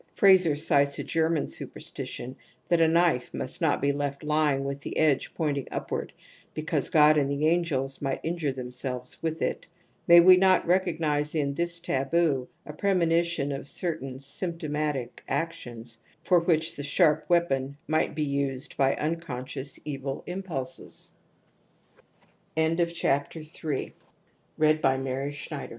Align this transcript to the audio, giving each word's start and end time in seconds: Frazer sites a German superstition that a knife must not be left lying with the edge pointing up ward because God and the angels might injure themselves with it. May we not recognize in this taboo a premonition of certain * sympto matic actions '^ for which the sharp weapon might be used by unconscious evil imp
Frazer 0.15 0.55
sites 0.55 0.97
a 0.97 1.03
German 1.03 1.45
superstition 1.47 2.35
that 2.69 2.81
a 2.81 2.87
knife 2.87 3.31
must 3.35 3.61
not 3.61 3.79
be 3.79 3.91
left 3.91 4.23
lying 4.23 4.63
with 4.63 4.81
the 4.81 4.97
edge 4.97 5.31
pointing 5.35 5.67
up 5.69 5.91
ward 5.91 6.11
because 6.55 6.89
God 6.89 7.17
and 7.17 7.29
the 7.29 7.47
angels 7.47 8.01
might 8.01 8.19
injure 8.23 8.51
themselves 8.51 9.21
with 9.21 9.43
it. 9.43 9.67
May 10.07 10.19
we 10.19 10.37
not 10.37 10.65
recognize 10.65 11.35
in 11.35 11.53
this 11.53 11.79
taboo 11.79 12.47
a 12.65 12.73
premonition 12.73 13.51
of 13.51 13.67
certain 13.67 14.17
* 14.19 14.19
sympto 14.19 14.71
matic 14.71 15.19
actions 15.27 15.99
'^ 16.25 16.27
for 16.27 16.39
which 16.39 16.75
the 16.75 16.81
sharp 16.81 17.29
weapon 17.29 17.77
might 17.87 18.15
be 18.15 18.23
used 18.25 18.75
by 18.77 18.95
unconscious 18.95 19.79
evil 19.85 20.23
imp 20.25 20.47